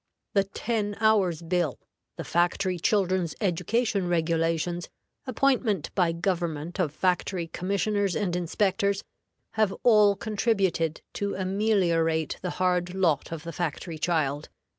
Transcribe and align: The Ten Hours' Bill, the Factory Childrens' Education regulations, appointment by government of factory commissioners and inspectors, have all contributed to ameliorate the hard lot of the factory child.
The 0.33 0.45
Ten 0.45 0.97
Hours' 0.99 1.43
Bill, 1.43 1.77
the 2.17 2.23
Factory 2.23 2.79
Childrens' 2.79 3.35
Education 3.39 4.07
regulations, 4.07 4.89
appointment 5.27 5.93
by 5.93 6.11
government 6.11 6.79
of 6.79 6.91
factory 6.91 7.45
commissioners 7.45 8.15
and 8.15 8.35
inspectors, 8.35 9.03
have 9.51 9.75
all 9.83 10.15
contributed 10.15 11.03
to 11.13 11.35
ameliorate 11.35 12.39
the 12.41 12.49
hard 12.57 12.95
lot 12.95 13.31
of 13.31 13.43
the 13.43 13.53
factory 13.53 13.99
child. 13.99 14.49